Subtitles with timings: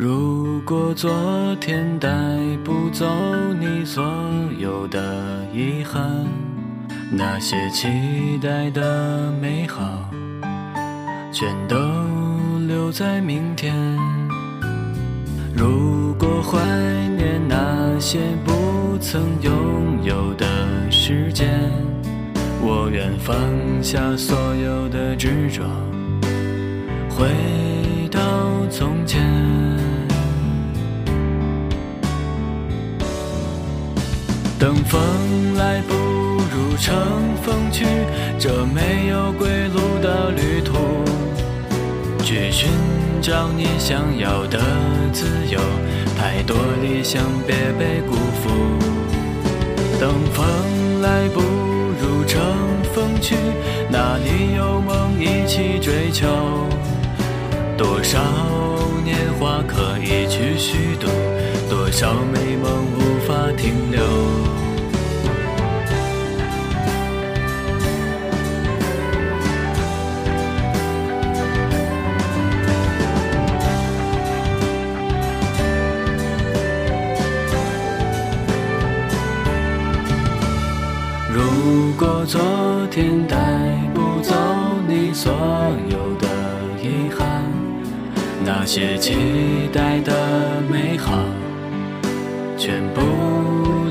[0.00, 1.10] 如果昨
[1.60, 2.08] 天带
[2.62, 3.04] 不走
[3.58, 4.04] 你所
[4.56, 6.24] 有的遗憾，
[7.10, 7.88] 那些期
[8.40, 10.08] 待的美好，
[11.32, 11.76] 全都
[12.68, 13.74] 留在明天。
[15.52, 16.64] 如果怀
[17.16, 20.46] 念那些不曾拥有的
[20.92, 21.48] 时间，
[22.62, 23.34] 我愿放
[23.82, 25.64] 下所有的执着，
[27.10, 27.26] 回
[28.12, 28.20] 到
[28.70, 29.47] 从前。
[34.58, 35.00] 等风
[35.56, 36.92] 来，不如乘
[37.44, 37.84] 风去，
[38.40, 40.74] 这没有归路的旅途，
[42.24, 42.68] 去寻
[43.22, 44.58] 找你想要的
[45.12, 45.60] 自由。
[46.18, 48.50] 太多理想，别被辜负。
[50.00, 50.44] 等风
[51.02, 52.42] 来，不如乘
[52.92, 53.36] 风去，
[53.88, 56.26] 哪里有梦一起追求？
[57.76, 58.18] 多少
[59.04, 61.06] 年华可以去虚度，
[61.70, 64.47] 多少美梦无法停留。
[82.28, 82.38] 昨
[82.90, 83.38] 天带
[83.94, 84.34] 不走
[84.86, 85.32] 你所
[85.88, 86.28] 有的
[86.82, 87.42] 遗憾，
[88.44, 89.14] 那些期
[89.72, 90.12] 待的
[90.70, 91.24] 美好，
[92.58, 93.00] 全部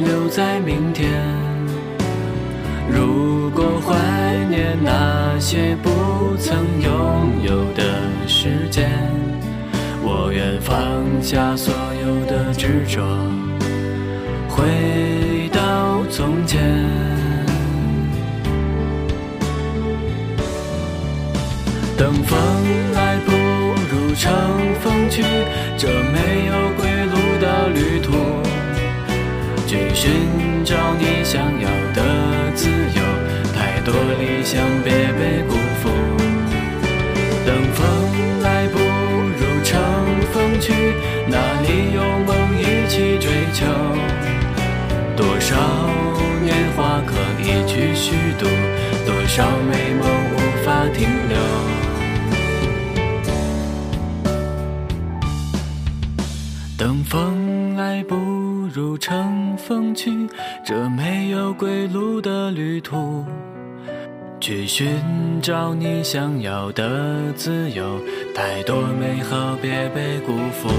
[0.05, 1.09] 留在明天。
[2.88, 3.95] 如果怀
[4.52, 7.81] 念那些不曾拥有的
[8.27, 8.88] 时间，
[10.03, 10.77] 我愿放
[11.23, 11.73] 下所
[12.05, 13.02] 有的执着，
[14.48, 16.96] 回到从前。
[21.97, 22.37] 等风
[22.93, 23.31] 来，不
[23.89, 24.31] 如乘
[24.81, 25.23] 风去，
[25.75, 28.13] 这没有归路的旅途，
[29.65, 33.02] 去寻找你想要的自由。
[33.55, 35.89] 太多理想，别被辜负。
[37.43, 37.83] 等风
[38.43, 39.81] 来，不如乘
[40.31, 40.73] 风去，
[41.27, 41.86] 哪里
[56.77, 58.15] 等风来，不
[58.71, 60.11] 如乘风去，
[60.64, 63.26] 这没有归路的旅途，
[64.39, 64.87] 去寻
[65.42, 67.99] 找你想要的自由。
[68.36, 70.70] 太多美好，别被辜负。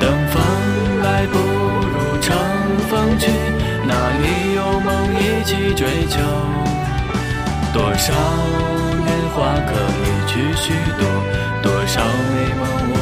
[0.00, 0.42] 等风
[1.04, 2.36] 来，不如乘
[2.88, 3.30] 风去，
[3.86, 6.18] 哪里有梦一起追求？
[7.72, 8.12] 多少
[8.98, 11.06] 年华可以去虚度，
[11.62, 12.99] 多少美梦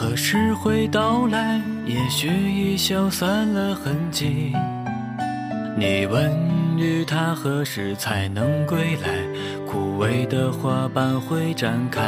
[0.00, 1.60] 何时会到来？
[1.84, 4.52] 也许已消散了痕迹。
[5.76, 6.30] 你问
[6.78, 9.08] 雨，它何时才能归来？
[9.66, 12.00] 枯萎的花瓣会展开。